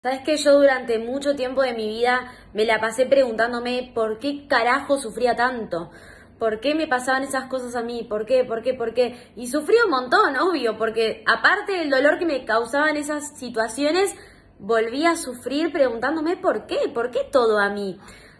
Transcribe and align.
Sabes 0.00 0.20
que 0.20 0.36
yo 0.36 0.52
durante 0.52 1.00
mucho 1.00 1.34
tiempo 1.34 1.60
de 1.60 1.74
mi 1.74 1.88
vida 1.88 2.32
me 2.54 2.64
la 2.64 2.78
pasé 2.80 3.04
preguntándome 3.04 3.90
por 3.96 4.20
qué 4.20 4.46
carajo 4.46 4.96
sufría 4.96 5.34
tanto. 5.34 5.90
¿Por 6.38 6.60
qué 6.60 6.76
me 6.76 6.86
pasaban 6.86 7.24
esas 7.24 7.46
cosas 7.46 7.74
a 7.74 7.82
mí? 7.82 8.06
¿Por 8.08 8.24
qué? 8.24 8.44
¿Por 8.44 8.62
qué? 8.62 8.74
¿Por 8.74 8.94
qué? 8.94 9.16
Y 9.34 9.48
sufrí 9.48 9.74
un 9.84 9.90
montón, 9.90 10.36
obvio, 10.36 10.78
porque 10.78 11.24
aparte 11.26 11.72
del 11.72 11.90
dolor 11.90 12.20
que 12.20 12.26
me 12.26 12.44
causaban 12.44 12.96
esas 12.96 13.36
situaciones, 13.36 14.14
volví 14.60 15.04
a 15.04 15.16
sufrir 15.16 15.72
preguntándome 15.72 16.36
por 16.36 16.66
qué, 16.66 16.78
por 16.94 17.10
qué 17.10 17.24
todo 17.32 17.58
a 17.58 17.68
mí. 17.68 17.98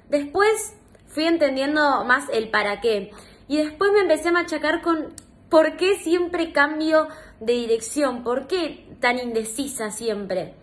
Después 0.08 0.76
fui 1.08 1.24
entendiendo 1.24 2.04
más 2.04 2.28
el 2.32 2.50
para 2.50 2.80
qué. 2.80 3.10
Y 3.48 3.56
después 3.56 3.90
me 3.92 4.02
empecé 4.02 4.28
a 4.28 4.32
machacar 4.32 4.80
con 4.80 5.12
por 5.48 5.76
qué 5.76 5.96
siempre 5.96 6.52
cambio 6.52 7.08
de 7.40 7.54
dirección, 7.54 8.22
por 8.22 8.46
qué 8.46 8.96
tan 9.00 9.18
indecisa 9.18 9.90
siempre. 9.90 10.54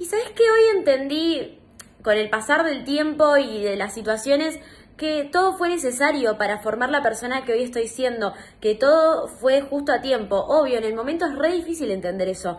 Y 0.00 0.06
sabes 0.06 0.30
que 0.30 0.44
hoy 0.44 0.78
entendí, 0.78 1.58
con 2.02 2.16
el 2.16 2.30
pasar 2.30 2.64
del 2.64 2.84
tiempo 2.84 3.36
y 3.36 3.62
de 3.62 3.76
las 3.76 3.92
situaciones, 3.92 4.58
que 4.96 5.28
todo 5.30 5.58
fue 5.58 5.68
necesario 5.68 6.38
para 6.38 6.60
formar 6.60 6.88
la 6.88 7.02
persona 7.02 7.44
que 7.44 7.52
hoy 7.52 7.64
estoy 7.64 7.86
siendo, 7.86 8.32
que 8.62 8.74
todo 8.74 9.28
fue 9.28 9.60
justo 9.60 9.92
a 9.92 10.00
tiempo. 10.00 10.36
Obvio, 10.36 10.78
en 10.78 10.84
el 10.84 10.94
momento 10.94 11.26
es 11.26 11.36
re 11.36 11.52
difícil 11.52 11.90
entender 11.90 12.28
eso. 12.28 12.56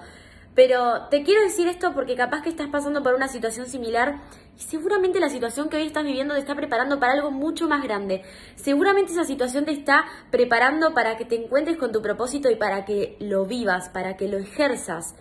Pero 0.54 1.08
te 1.10 1.24
quiero 1.24 1.42
decir 1.42 1.68
esto 1.68 1.96
porque 1.96 2.16
capaz 2.16 2.44
que 2.44 2.50
estás 2.50 2.68
pasando 2.68 3.02
por 3.02 3.16
una 3.16 3.28
situación 3.28 3.66
similar 3.66 4.22
y 4.56 4.62
seguramente 4.62 5.20
la 5.20 5.30
situación 5.30 5.68
que 5.68 5.78
hoy 5.78 5.88
estás 5.88 6.04
viviendo 6.04 6.36
te 6.36 6.42
está 6.42 6.54
preparando 6.54 7.00
para 7.00 7.14
algo 7.14 7.32
mucho 7.32 7.68
más 7.68 7.82
grande. 7.82 8.22
Seguramente 8.54 9.14
esa 9.14 9.24
situación 9.24 9.66
te 9.66 9.72
está 9.72 10.06
preparando 10.30 10.94
para 10.94 11.18
que 11.18 11.26
te 11.26 11.44
encuentres 11.44 11.78
con 11.78 11.92
tu 11.92 12.04
propósito 12.04 12.52
y 12.52 12.56
para 12.56 12.86
que 12.86 13.18
lo 13.20 13.48
vivas, 13.48 13.90
para 13.90 14.16
que 14.16 14.28
lo 14.28 14.38
ejerzas. 14.38 15.16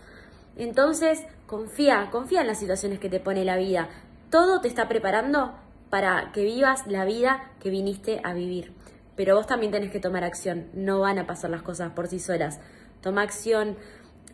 Entonces, 0.57 1.25
confía, 1.47 2.09
confía 2.11 2.43
en 2.43 2.47
las 2.47 2.59
situaciones 2.59 2.99
que 2.99 3.09
te 3.09 3.21
pone 3.21 3.45
la 3.45 3.57
vida. 3.57 3.89
Todo 4.31 4.61
te 4.61 4.69
está 4.69 4.89
preparando 4.89 5.55
para 5.91 6.31
que 6.33 6.45
vivas 6.45 6.87
la 6.87 7.05
vida 7.05 7.51
que 7.61 7.71
viniste 7.71 8.21
a 8.25 8.33
vivir. 8.33 8.73
Pero 9.17 9.37
vos 9.37 9.47
también 9.47 9.73
tenés 9.73 9.91
que 9.91 10.01
tomar 10.01 10.25
acción. 10.25 10.69
No 10.73 11.01
van 11.01 11.19
a 11.19 11.27
pasar 11.27 11.51
las 11.51 11.63
cosas 11.63 11.93
por 11.93 12.07
sí 12.09 12.19
solas. 12.21 12.61
Toma 13.01 13.23
acción, 13.23 13.77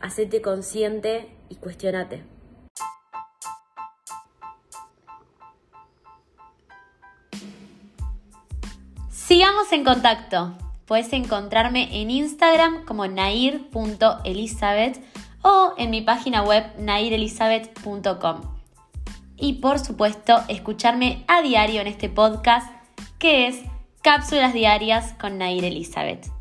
hacete 0.00 0.42
consciente 0.42 1.28
y 1.48 1.56
cuestionate. 1.56 2.24
Sigamos 9.10 9.72
en 9.72 9.82
contacto. 9.82 10.56
Puedes 10.86 11.12
encontrarme 11.12 12.00
en 12.00 12.10
Instagram 12.12 12.84
como 12.84 13.08
nair.elizabeth 13.08 15.02
o 15.42 15.74
en 15.78 15.90
mi 15.90 16.02
página 16.02 16.42
web 16.42 16.64
nairelizabeth.com. 16.78 18.40
Y 19.36 19.54
por 19.54 19.78
supuesto, 19.78 20.42
escucharme 20.48 21.24
a 21.28 21.42
diario 21.42 21.80
en 21.80 21.86
este 21.86 22.08
podcast 22.08 22.70
que 23.18 23.46
es 23.46 23.60
Cápsulas 24.02 24.52
Diarias 24.52 25.14
con 25.20 25.38
Nair 25.38 25.64
Elizabeth. 25.64 26.35